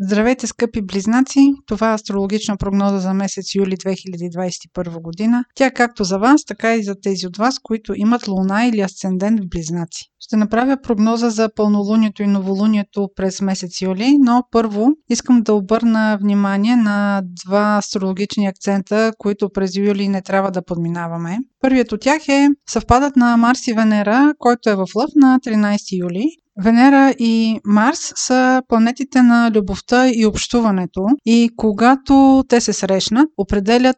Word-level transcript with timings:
Здравейте, 0.00 0.46
скъпи 0.46 0.82
близнаци! 0.82 1.52
Това 1.66 1.90
е 1.90 1.94
астрологична 1.94 2.56
прогноза 2.56 2.98
за 2.98 3.14
месец 3.14 3.54
юли 3.54 3.76
2021 3.76 5.02
година. 5.02 5.44
Тя 5.54 5.70
както 5.70 6.04
за 6.04 6.18
вас, 6.18 6.44
така 6.44 6.74
и 6.74 6.82
за 6.82 6.94
тези 7.02 7.26
от 7.26 7.36
вас, 7.36 7.58
които 7.58 7.92
имат 7.96 8.28
луна 8.28 8.66
или 8.66 8.80
асцендент 8.80 9.40
в 9.40 9.48
близнаци. 9.48 10.04
Ще 10.20 10.36
направя 10.36 10.76
прогноза 10.82 11.30
за 11.30 11.48
пълнолунието 11.56 12.22
и 12.22 12.26
новолунието 12.26 13.08
през 13.16 13.40
месец 13.40 13.80
юли, 13.82 14.16
но 14.20 14.42
първо 14.50 14.88
искам 15.10 15.42
да 15.42 15.54
обърна 15.54 16.18
внимание 16.20 16.76
на 16.76 17.22
два 17.46 17.76
астрологични 17.78 18.46
акцента, 18.46 19.12
които 19.18 19.50
през 19.50 19.76
юли 19.76 20.08
не 20.08 20.22
трябва 20.22 20.50
да 20.50 20.64
подминаваме. 20.64 21.38
Първият 21.60 21.92
от 21.92 22.00
тях 22.00 22.28
е 22.28 22.48
съвпадът 22.68 23.16
на 23.16 23.36
Марс 23.36 23.66
и 23.66 23.72
Венера, 23.72 24.34
който 24.38 24.70
е 24.70 24.74
в 24.74 24.86
Лъв 24.96 25.10
на 25.16 25.40
13 25.46 25.98
юли. 26.00 26.26
Венера 26.62 27.14
и 27.18 27.60
Марс 27.64 28.12
са 28.16 28.62
планетите 28.68 29.22
на 29.22 29.50
любовта 29.54 30.08
и 30.08 30.26
общуването 30.26 31.06
и 31.26 31.50
когато 31.56 32.44
те 32.48 32.60
се 32.60 32.72
срещнат, 32.72 33.28
определят 33.36 33.96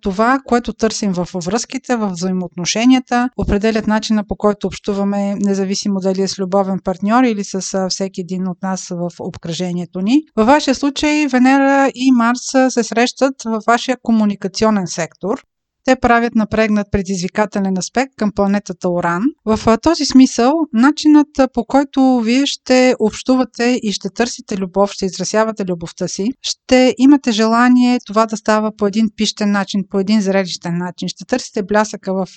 това, 0.00 0.38
което 0.44 0.72
търсим 0.72 1.12
в 1.12 1.28
връзките, 1.44 1.96
в 1.96 2.08
взаимоотношенията, 2.08 3.28
определят 3.36 3.86
начина 3.86 4.24
по 4.28 4.36
който 4.36 4.66
общуваме, 4.66 5.34
независимо 5.34 6.00
дали 6.00 6.22
е 6.22 6.28
с 6.28 6.38
любовен 6.38 6.78
партньор 6.84 7.24
или 7.24 7.44
с 7.44 7.88
всеки 7.88 8.20
един 8.20 8.48
от 8.48 8.62
нас 8.62 8.88
в 8.88 9.10
обкръжението 9.20 10.00
ни. 10.00 10.22
Във 10.36 10.46
вашия 10.46 10.74
случай 10.74 11.26
Венера 11.26 11.90
и 11.94 12.12
Марс 12.12 12.72
се 12.74 12.82
срещат 12.82 13.34
във 13.44 13.62
вашия 13.66 13.96
комуникационен 14.02 14.86
сектор. 14.86 15.42
Те 15.86 15.96
правят 15.96 16.34
напрегнат 16.34 16.86
предизвикателен 16.92 17.78
аспект 17.78 18.12
към 18.16 18.32
планетата 18.32 18.88
Оран. 18.88 19.22
В 19.44 19.78
този 19.82 20.04
смисъл, 20.04 20.52
начинът 20.72 21.28
по 21.52 21.64
който 21.64 22.20
вие 22.20 22.46
ще 22.46 22.94
общувате 22.98 23.80
и 23.82 23.92
ще 23.92 24.10
търсите 24.10 24.56
любов, 24.56 24.90
ще 24.92 25.06
изразявате 25.06 25.64
любовта 25.64 26.08
си, 26.08 26.28
ще 26.42 26.94
имате 26.98 27.32
желание 27.32 27.98
това 28.06 28.26
да 28.26 28.36
става 28.36 28.76
по 28.76 28.86
един 28.86 29.10
пищен 29.16 29.50
начин, 29.50 29.84
по 29.90 29.98
един 30.00 30.20
зрелищен 30.20 30.78
начин. 30.78 31.08
Ще 31.08 31.24
търсите 31.24 31.62
блясъка 31.62 32.14
в, 32.14 32.28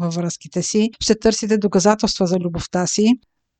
във 0.00 0.14
връзките 0.14 0.62
си, 0.62 0.90
ще 1.02 1.18
търсите 1.18 1.58
доказателства 1.58 2.26
за 2.26 2.36
любовта 2.36 2.86
си, 2.86 3.12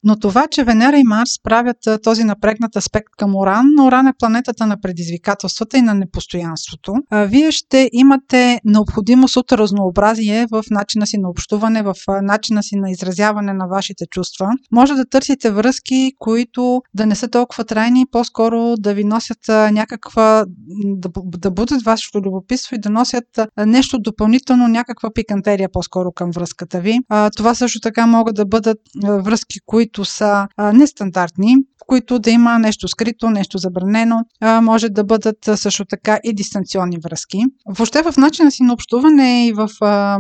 но 0.07 0.19
това, 0.19 0.47
че 0.51 0.65
Венера 0.65 0.99
и 0.99 1.05
Марс 1.05 1.31
правят 1.43 1.77
този 2.03 2.25
напрегнат 2.25 2.77
аспект 2.77 3.09
към 3.19 3.37
Оран, 3.37 3.67
Оран 3.81 4.07
е 4.07 4.12
планетата 4.19 4.67
на 4.67 4.81
предизвикателствата 4.81 5.79
и 5.79 5.83
на 5.83 5.95
непостоянството, 5.95 6.95
вие 7.12 7.51
ще 7.53 7.91
имате 7.93 8.61
необходимост 8.65 9.37
от 9.37 9.53
разнообразие 9.53 10.47
в 10.53 10.65
начина 10.71 11.07
си 11.07 11.19
на 11.19 11.29
общуване, 11.31 11.83
в 11.83 11.95
начина 12.23 12.62
си 12.62 12.77
на 12.77 12.91
изразяване 12.91 13.53
на 13.53 13.67
вашите 13.67 14.07
чувства. 14.11 14.49
Може 14.73 14.95
да 14.95 15.07
търсите 15.07 15.51
връзки, 15.51 16.12
които 16.19 16.83
да 16.95 17.07
не 17.07 17.15
са 17.15 17.29
толкова 17.29 17.65
трайни, 17.65 18.07
по-скоро 18.11 18.75
да 18.79 18.95
ви 18.95 19.05
носят 19.05 19.39
някаква, 19.49 20.45
да, 20.84 21.09
да 21.25 21.51
будат 21.51 21.83
вашето 21.83 22.21
любопитство 22.21 22.75
и 22.75 22.79
да 22.79 22.91
носят 22.91 23.25
нещо 23.67 23.99
допълнително, 23.99 24.69
някаква 24.69 25.11
пикантерия 25.15 25.69
по-скоро 25.73 26.12
към 26.12 26.31
връзката 26.31 26.81
ви. 26.81 26.99
Това 27.37 27.55
също 27.55 27.81
така 27.81 28.07
могат 28.07 28.37
да 28.37 28.47
бъдат 28.47 28.79
връзки, 29.05 29.59
които 29.67 29.95
които 29.97 30.05
са 30.05 30.48
нестандартни, 30.58 31.56
в 31.82 31.86
които 31.86 32.19
да 32.19 32.30
има 32.30 32.58
нещо 32.58 32.88
скрито, 32.88 33.30
нещо 33.30 33.58
забранено. 33.58 34.16
А, 34.41 34.60
може 34.60 34.88
да 34.88 35.05
бъдат 35.05 35.38
също 35.55 35.84
така 35.84 36.19
и 36.24 36.34
дистанционни 36.34 36.98
връзки. 37.05 37.38
Въобще 37.69 38.02
в 38.02 38.14
начина 38.16 38.50
си 38.50 38.62
на 38.62 38.72
общуване 38.72 39.46
и 39.46 39.52
в 39.52 39.69
а, 39.80 40.19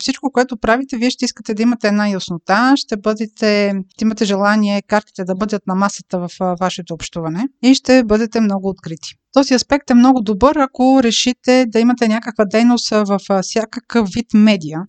всичко, 0.00 0.30
което 0.32 0.56
правите, 0.56 0.96
вие 0.96 1.10
ще 1.10 1.24
искате 1.24 1.54
да 1.54 1.62
имате 1.62 1.88
една 1.88 2.08
яснота, 2.08 2.72
ще 2.76 2.96
бъдете, 2.96 3.74
ще 3.92 4.04
имате 4.04 4.24
желание 4.24 4.82
картите 4.82 5.24
да 5.24 5.34
бъдат 5.34 5.66
на 5.66 5.74
масата 5.74 6.18
в 6.18 6.30
а, 6.40 6.54
вашето 6.60 6.94
общуване 6.94 7.44
и 7.62 7.74
ще 7.74 8.04
бъдете 8.04 8.40
много 8.40 8.68
открити. 8.68 9.14
Този 9.32 9.54
аспект 9.54 9.90
е 9.90 9.94
много 9.94 10.20
добър, 10.20 10.56
ако 10.56 11.02
решите 11.02 11.66
да 11.68 11.80
имате 11.80 12.08
някаква 12.08 12.44
дейност 12.44 12.90
в 12.90 13.18
всякакъв 13.42 14.08
вид 14.14 14.26
медия, 14.34 14.80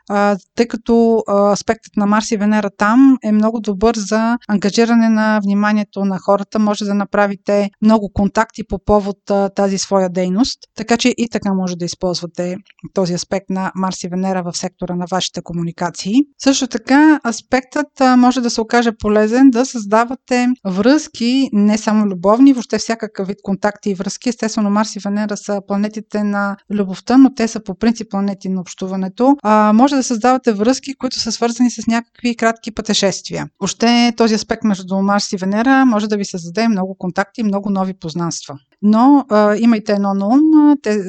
тъй 0.56 0.68
като 0.68 1.24
аспектът 1.52 1.98
на 1.98 2.06
Марс 2.06 2.32
и 2.32 2.38
Венера 2.38 2.70
там 2.78 3.18
е 3.24 3.32
много 3.32 3.60
добър 3.60 3.96
за 3.96 4.38
ангажиране 4.48 5.10
на 5.10 5.40
вниманието 5.44 6.01
на 6.06 6.20
хората. 6.20 6.60
Може 6.60 6.86
да 6.86 6.94
направите 6.94 7.70
много 7.82 8.10
контакти 8.14 8.64
по 8.70 8.80
повод 8.86 9.18
тази 9.56 9.78
своя 9.78 10.10
дейност, 10.10 10.60
така 10.76 10.98
че 10.98 11.14
и 11.18 11.30
така 11.32 11.54
може 11.54 11.76
да 11.76 11.86
използвате 11.86 12.56
този 12.94 13.14
аспект 13.14 13.50
на 13.50 13.72
Марс 13.76 14.04
и 14.04 14.08
Венера 14.08 14.44
в 14.44 14.58
сектора 14.58 14.96
на 14.96 15.06
вашите 15.12 15.42
комуникации. 15.44 16.14
Също 16.44 16.68
така 16.68 17.20
аспектът 17.28 17.88
може 18.18 18.42
да 18.42 18.50
се 18.50 18.62
окаже 18.62 18.92
полезен 19.00 19.50
да 19.50 19.66
създавате 19.66 20.48
връзки, 20.66 21.50
не 21.54 21.78
само 21.78 22.06
любовни, 22.06 22.54
въобще 22.54 22.78
всякакъв 22.78 23.28
вид 23.28 23.38
контакти 23.44 23.90
и 23.90 23.94
връзки 23.94 24.30
Естествено, 24.30 24.70
Марс 24.70 24.96
и 24.96 25.00
Венера 25.00 25.38
са 25.38 25.62
планетите 25.68 26.24
на 26.24 26.58
любовта, 26.72 27.18
но 27.18 27.34
те 27.34 27.48
са 27.48 27.64
по 27.64 27.76
принцип 27.76 28.10
планети 28.10 28.50
на 28.50 28.62
общуването. 28.62 29.36
А, 29.44 29.74
може 29.74 29.96
да 29.96 30.04
създавате 30.04 30.54
връзки, 30.54 30.96
които 30.96 31.20
са 31.20 31.32
свързани 31.32 31.72
с 31.72 31.88
някакви 31.88 32.36
кратки 32.36 32.72
пътешествия. 32.72 33.48
Още 33.60 34.14
този 34.18 34.34
аспект 34.34 34.64
между 34.64 35.02
Марс 35.02 35.34
и 35.34 35.38
Венера 35.38 35.86
може 35.92 36.08
да 36.08 36.18
ви 36.18 36.26
създаде 36.26 36.68
много 36.68 36.96
контакти 36.96 37.42
и 37.42 37.44
много 37.44 37.70
нови 37.70 37.94
познанства. 37.94 38.56
Но 38.82 39.26
а, 39.30 39.56
имайте 39.58 39.92
едно 39.92 40.14
на 40.14 40.28
ум, 40.28 40.78
те, 40.84 41.04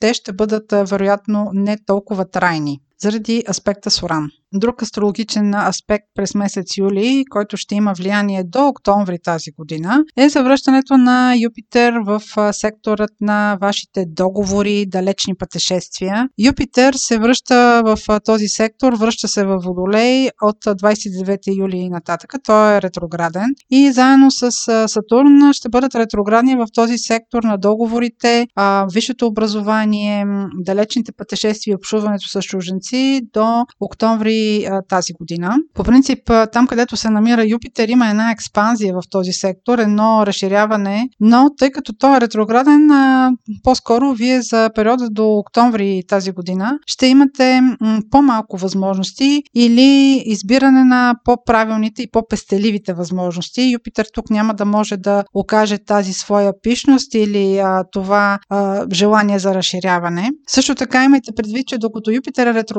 те 0.00 0.14
ще 0.14 0.32
бъдат 0.32 0.72
вероятно 0.72 1.50
не 1.52 1.78
толкова 1.86 2.24
трайни 2.24 2.80
заради 3.00 3.44
аспекта 3.48 3.90
с 3.90 4.02
Уран. 4.02 4.28
Друг 4.54 4.82
астрологичен 4.82 5.54
аспект 5.54 6.04
през 6.14 6.34
месец 6.34 6.76
юли, 6.76 7.24
който 7.30 7.56
ще 7.56 7.74
има 7.74 7.92
влияние 7.92 8.44
до 8.44 8.68
октомври 8.68 9.18
тази 9.24 9.50
година, 9.58 10.04
е 10.16 10.28
завръщането 10.28 10.96
на 10.96 11.34
Юпитер 11.42 11.92
в 12.06 12.22
секторът 12.52 13.10
на 13.20 13.58
вашите 13.60 14.04
договори, 14.06 14.86
далечни 14.86 15.34
пътешествия. 15.34 16.28
Юпитер 16.38 16.94
се 16.96 17.18
връща 17.18 17.82
в 17.84 18.20
този 18.24 18.48
сектор, 18.48 18.92
връща 18.92 19.28
се 19.28 19.44
в 19.44 19.58
Водолей 19.58 20.28
от 20.42 20.64
29 20.64 21.58
юли 21.58 21.88
нататък. 21.88 22.34
Той 22.44 22.76
е 22.76 22.82
ретрограден 22.82 23.54
и 23.70 23.92
заедно 23.92 24.30
с 24.30 24.50
Сатурн 24.88 25.52
ще 25.52 25.68
бъдат 25.68 25.94
ретроградни 25.94 26.56
в 26.56 26.66
този 26.74 26.98
сектор 26.98 27.42
на 27.42 27.58
договорите, 27.58 28.46
висшето 28.94 29.26
образование, 29.26 30.26
далечните 30.58 31.12
пътешествия 31.12 31.72
и 31.72 31.74
общуването 31.74 32.28
с 32.28 32.42
чуженци 32.88 33.20
до 33.32 33.64
октомври 33.80 34.64
а, 34.64 34.82
тази 34.88 35.12
година. 35.12 35.56
По 35.74 35.84
принцип, 35.84 36.18
там 36.52 36.66
където 36.66 36.96
се 36.96 37.10
намира 37.10 37.46
Юпитер, 37.46 37.88
има 37.88 38.08
една 38.08 38.30
експанзия 38.30 38.94
в 38.94 39.02
този 39.10 39.32
сектор, 39.32 39.78
едно 39.78 40.26
разширяване, 40.26 41.08
но 41.20 41.50
тъй 41.58 41.70
като 41.70 41.92
той 41.92 42.16
е 42.16 42.20
ретрограден, 42.20 42.90
а, 42.90 43.32
по-скоро 43.64 44.12
вие 44.12 44.42
за 44.42 44.70
периода 44.74 45.10
до 45.10 45.28
октомври 45.28 46.02
тази 46.08 46.32
година 46.32 46.78
ще 46.86 47.06
имате 47.06 47.60
м, 47.60 48.00
по-малко 48.10 48.56
възможности 48.56 49.42
или 49.54 50.22
избиране 50.26 50.84
на 50.84 51.14
по-правилните 51.24 52.02
и 52.02 52.10
по-пестеливите 52.10 52.92
възможности. 52.92 53.70
Юпитер 53.72 54.06
тук 54.12 54.30
няма 54.30 54.54
да 54.54 54.64
може 54.64 54.96
да 54.96 55.24
окаже 55.34 55.78
тази 55.78 56.12
своя 56.12 56.52
пишност 56.62 57.14
или 57.14 57.58
а, 57.58 57.84
това 57.92 58.38
а, 58.48 58.86
желание 58.92 59.38
за 59.38 59.54
разширяване. 59.54 60.30
Също 60.48 60.74
така 60.74 61.04
имайте 61.04 61.32
предвид, 61.36 61.66
че 61.66 61.78
докато 61.78 62.10
Юпитер 62.10 62.46
е 62.46 62.54
ретрограден, 62.54 62.77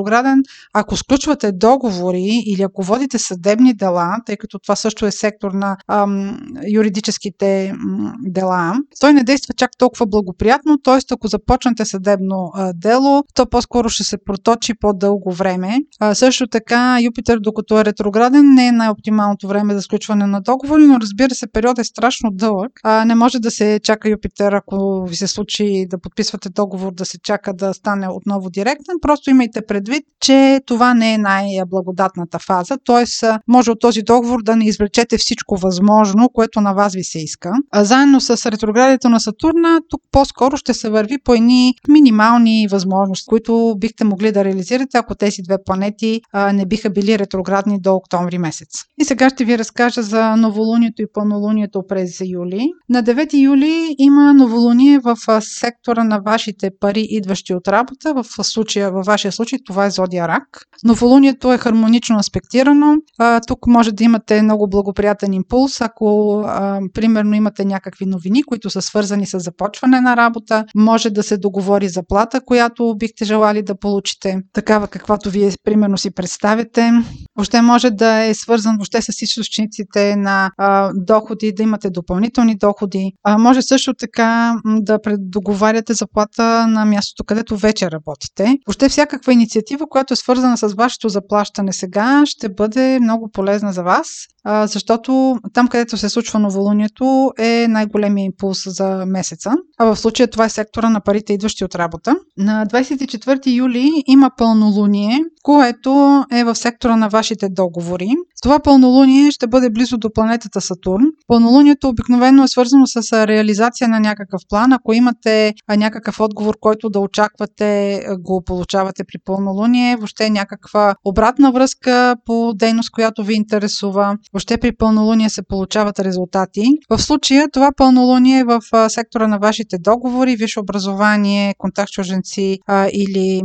ако 0.73 0.97
сключвате 0.97 1.51
договори 1.51 2.43
или 2.45 2.61
ако 2.61 2.83
водите 2.83 3.19
съдебни 3.19 3.73
дела, 3.73 4.15
тъй 4.25 4.37
като 4.37 4.59
това 4.59 4.75
също 4.75 5.05
е 5.05 5.11
сектор 5.11 5.51
на 5.51 5.77
ам, 5.87 6.39
юридическите 6.73 7.73
м, 7.77 8.13
дела, 8.21 8.73
той 8.99 9.13
не 9.13 9.23
действа 9.23 9.53
чак 9.57 9.71
толкова 9.77 10.05
благоприятно, 10.05 10.77
т.е. 10.77 10.99
ако 11.11 11.27
започнете 11.27 11.85
съдебно 11.85 12.51
а, 12.53 12.73
дело, 12.73 13.23
то 13.33 13.45
по-скоро 13.49 13.89
ще 13.89 14.03
се 14.03 14.17
проточи 14.25 14.73
по-дълго 14.79 15.31
време. 15.31 15.77
А, 15.99 16.15
също 16.15 16.47
така 16.47 16.97
Юпитер, 17.01 17.39
докато 17.39 17.79
е 17.79 17.85
ретрограден, 17.85 18.53
не 18.53 18.67
е 18.67 18.71
най-оптималното 18.71 19.47
време 19.47 19.73
за 19.73 19.81
сключване 19.81 20.27
на 20.27 20.41
договори, 20.41 20.87
но 20.87 20.99
разбира 20.99 21.35
се, 21.35 21.51
период 21.51 21.79
е 21.79 21.83
страшно 21.83 22.29
дълъг. 22.31 22.71
А, 22.83 23.05
не 23.05 23.15
може 23.15 23.39
да 23.39 23.51
се 23.51 23.79
чака 23.83 24.09
Юпитер, 24.09 24.51
ако 24.51 25.05
ви 25.05 25.15
се 25.15 25.27
случи 25.27 25.85
да 25.89 25.99
подписвате 25.99 26.49
договор, 26.49 26.93
да 26.93 27.05
се 27.05 27.19
чака 27.23 27.53
да 27.53 27.73
стане 27.73 28.07
отново 28.09 28.49
директен. 28.49 28.95
Просто 29.01 29.29
имайте 29.29 29.61
предвид, 29.67 29.88
че 30.19 30.59
това 30.65 30.93
не 30.93 31.13
е 31.13 31.17
най- 31.17 31.39
най-благодатната 31.39 32.39
фаза, 32.39 32.77
т.е. 32.85 33.27
може 33.47 33.71
от 33.71 33.79
този 33.79 34.01
договор 34.01 34.43
да 34.43 34.55
не 34.55 34.65
извлечете 34.65 35.17
всичко 35.17 35.57
възможно, 35.57 36.29
което 36.33 36.61
на 36.61 36.73
вас 36.73 36.93
ви 36.93 37.03
се 37.03 37.19
иска. 37.19 37.51
А 37.71 37.83
заедно 37.83 38.21
с 38.21 38.51
ретроградите 38.51 39.09
на 39.09 39.19
Сатурна, 39.19 39.79
тук 39.89 40.01
по-скоро 40.11 40.57
ще 40.57 40.73
се 40.73 40.89
върви 40.89 41.17
по 41.23 41.33
едни 41.33 41.73
минимални 41.87 42.67
възможности, 42.71 43.25
които 43.27 43.75
бихте 43.77 44.03
могли 44.03 44.31
да 44.31 44.43
реализирате, 44.43 44.97
ако 44.97 45.15
тези 45.15 45.41
две 45.41 45.55
планети 45.65 46.21
а, 46.33 46.53
не 46.53 46.65
биха 46.65 46.89
били 46.89 47.19
ретроградни 47.19 47.81
до 47.81 47.93
октомври 47.93 48.37
месец. 48.37 48.69
И 49.01 49.05
сега 49.05 49.29
ще 49.29 49.45
ви 49.45 49.57
разкажа 49.57 50.03
за 50.03 50.35
новолунието 50.35 51.01
и 51.01 51.05
пълнолунието 51.13 51.83
през 51.87 52.21
юли. 52.25 52.69
На 52.89 53.03
9 53.03 53.33
юли 53.33 53.95
има 53.97 54.33
новолуние 54.33 54.99
в 54.99 55.17
сектора 55.41 56.03
на 56.03 56.19
вашите 56.25 56.69
пари, 56.79 57.07
идващи 57.09 57.53
от 57.53 57.67
работа. 57.67 58.13
В 58.13 58.43
случая, 58.43 58.91
във 58.91 59.05
вашия 59.05 59.31
случай 59.31 59.59
това 59.65 59.78
е 59.85 59.89
зодия 59.89 60.27
рак. 60.27 60.43
Новолунието 60.83 61.53
е 61.53 61.57
хармонично 61.57 62.17
аспектирано. 62.19 62.95
А, 63.19 63.41
тук 63.47 63.67
може 63.67 63.91
да 63.91 64.03
имате 64.03 64.41
много 64.41 64.69
благоприятен 64.69 65.33
импулс, 65.33 65.81
ако 65.81 66.39
а, 66.47 66.79
примерно 66.93 67.35
имате 67.35 67.65
някакви 67.65 68.05
новини, 68.05 68.43
които 68.43 68.69
са 68.69 68.81
свързани 68.81 69.25
с 69.25 69.39
започване 69.39 70.01
на 70.01 70.17
работа, 70.17 70.65
може 70.75 71.09
да 71.09 71.23
се 71.23 71.37
договори 71.37 71.89
заплата, 71.89 72.41
която 72.45 72.95
бихте 72.97 73.25
желали 73.25 73.61
да 73.61 73.79
получите, 73.79 74.41
такава 74.53 74.87
каквато 74.87 75.29
вие 75.29 75.51
примерно 75.63 75.97
си 75.97 76.11
представите. 76.11 76.91
Въобще 77.39 77.61
може 77.61 77.89
да 77.89 78.23
е 78.25 78.33
свързан 78.33 78.75
въобще 78.75 79.01
с 79.01 79.21
източниците 79.21 80.15
на 80.15 80.51
а, 80.57 80.91
доходи, 80.95 81.53
да 81.53 81.63
имате 81.63 81.89
допълнителни 81.89 82.55
доходи. 82.55 83.13
А, 83.23 83.37
може 83.37 83.61
също 83.61 83.93
така 83.93 84.55
да 84.65 85.01
предоговаряте 85.01 85.93
заплата 85.93 86.67
на 86.67 86.85
мястото, 86.85 87.23
където 87.23 87.57
вече 87.57 87.91
работите. 87.91 88.57
Въобще 88.67 88.89
всякаква 88.89 89.33
инициатива, 89.33 89.85
която 89.89 90.13
е 90.13 90.17
свързана 90.17 90.57
с 90.57 90.73
вашето 90.73 91.09
заплащане 91.09 91.73
сега, 91.73 92.23
ще 92.25 92.49
бъде 92.49 92.99
много 92.99 93.29
полезна 93.31 93.73
за 93.73 93.83
вас, 93.83 94.07
а, 94.43 94.67
защото 94.67 95.37
там, 95.53 95.67
където 95.67 95.97
се 95.97 96.09
случва 96.09 96.39
новолунието, 96.39 97.31
е 97.39 97.67
най-големия 97.69 98.25
импулс 98.25 98.63
за 98.65 99.05
месеца. 99.05 99.51
А 99.77 99.85
в 99.85 99.99
случая 99.99 100.27
това 100.27 100.45
е 100.45 100.49
сектора 100.49 100.89
на 100.89 101.01
парите, 101.01 101.33
идващи 101.33 101.65
от 101.65 101.75
работа. 101.75 102.15
На 102.37 102.65
24 102.65 103.47
юли 103.47 104.03
има 104.07 104.31
пълнолуние, 104.37 105.19
което 105.43 106.23
е 106.31 106.43
в 106.43 106.55
сектора 106.55 106.95
на 106.95 107.09
вашите 107.09 107.49
договори. 107.49 108.09
Това 108.41 108.59
пълнолуние 108.59 109.31
ще 109.31 109.47
бъде 109.47 109.69
близо 109.69 109.97
до 109.97 110.13
планетата 110.13 110.61
Сатурн. 110.61 111.03
Пълнолунието 111.27 111.89
обикновено 111.89 112.43
е 112.43 112.47
свързано 112.47 112.85
с 112.87 113.27
реализация 113.27 113.87
на 113.87 113.99
някакъв 113.99 114.41
план. 114.49 114.73
Ако 114.73 114.93
имате 114.93 115.53
някакъв 115.77 116.19
отговор, 116.19 116.55
който 116.59 116.89
да 116.89 116.99
очаквате, 116.99 118.01
го 118.19 118.43
получавате 118.45 119.03
при 119.03 119.17
пълнолуние. 119.25 119.95
Въобще 119.95 120.29
някаква 120.29 120.95
обратна 121.05 121.51
връзка 121.51 122.15
по 122.25 122.53
дейност, 122.55 122.91
която 122.91 123.23
ви 123.23 123.33
интересува. 123.33 124.15
Въобще 124.33 124.57
при 124.57 124.71
пълнолуние 124.75 125.29
се 125.29 125.41
получават 125.47 125.99
резултати. 125.99 126.63
В 126.89 127.01
случая 127.01 127.47
това 127.53 127.69
пълнолуние 127.77 128.39
е 128.39 128.43
в 128.43 128.59
сектора 128.89 129.27
на 129.27 129.37
вашите 129.37 129.77
договори, 129.79 130.35
висше 130.35 130.59
образование, 130.59 131.53
контакт 131.57 131.91
чуженци 131.91 132.57
или 132.93 133.41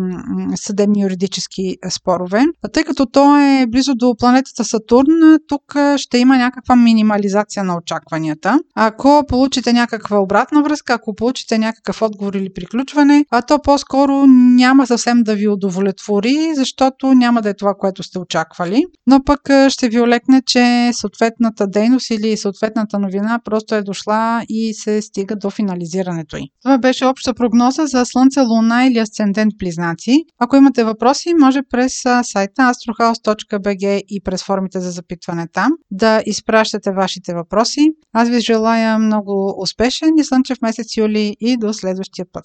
съдебни 0.54 1.02
юридически 1.02 1.76
спорове. 1.90 2.44
А 2.64 2.68
тъй 2.68 2.84
като 2.84 3.06
то 3.06 3.36
е 3.36 3.66
близо 3.66 3.94
до 3.94 4.14
планетата 4.18 4.64
Сатурн, 4.64 5.38
тук 5.48 5.76
ще 5.96 6.18
има 6.18 6.36
някаква 6.36 6.76
минимализация 6.76 7.64
на 7.64 7.76
очакванията. 7.76 8.58
Ако 8.74 9.22
получите 9.28 9.72
някаква 9.72 10.18
обратна 10.18 10.62
връзка, 10.62 10.92
ако 10.92 11.14
получите 11.14 11.58
някакъв 11.58 12.02
отговор 12.02 12.34
или 12.34 12.52
приключване, 12.54 13.24
а 13.30 13.42
то 13.42 13.58
по-скоро 13.62 14.26
няма 14.26 14.86
съвсем 14.86 15.22
да 15.22 15.34
ви 15.34 15.48
удовлетвори, 15.48 16.52
защото 16.54 17.14
няма 17.14 17.42
да 17.42 17.48
е 17.48 17.54
това, 17.54 17.74
което 17.78 18.02
сте 18.02 18.18
очаквали. 18.18 18.84
Но 19.06 19.24
пък 19.24 19.40
ще 19.68 19.88
ви 19.88 20.00
олекне, 20.00 20.42
че 20.46 20.90
съответната 20.92 21.66
дейност 21.66 22.10
или 22.10 22.36
съответната 22.36 22.98
новина 22.98 23.40
просто 23.44 23.74
е 23.74 23.82
дошла 23.82 24.42
и 24.48 24.74
се 24.74 25.02
стига 25.02 25.36
до 25.36 25.50
финализирането 25.50 26.36
й. 26.36 26.42
Това 26.62 26.78
беше 26.78 27.06
обща 27.06 27.34
прогноза 27.34 27.86
за 27.86 28.04
Слънце, 28.04 28.40
Луна 28.40 28.86
или 28.86 28.98
Асцендент 28.98 29.52
Близнаци. 29.58 30.16
Ако 30.38 30.56
имате 30.56 30.84
въпроси, 30.84 31.34
може 31.40 31.62
през 31.74 31.92
сайта 32.22 32.62
astrohouse.bg 32.62 34.02
и 34.08 34.20
през 34.20 34.44
формите 34.44 34.80
за 34.80 34.90
запитване 34.90 35.48
там 35.52 35.72
да 35.90 36.22
изпращате 36.26 36.92
вашите 36.92 37.34
въпроси. 37.34 37.80
Аз 38.12 38.28
ви 38.28 38.40
желая 38.40 38.98
много 38.98 39.54
успешен 39.62 40.18
и 40.18 40.24
слънчев 40.24 40.58
месец 40.62 40.96
юли 40.96 41.36
и 41.40 41.56
до 41.56 41.72
следващия 41.72 42.26
път. 42.32 42.44